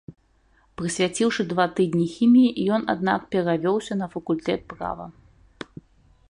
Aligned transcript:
Прысвяціўшы 0.79 1.43
два 1.51 1.65
тыдні 1.79 2.07
хіміі, 2.15 2.65
ён 2.79 2.87
аднак 2.95 3.21
перавёўся 3.37 3.93
на 4.01 4.07
факультэт 4.15 4.61
права. 4.75 5.05